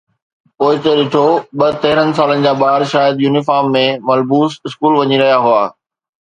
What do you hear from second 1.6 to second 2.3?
تيرهن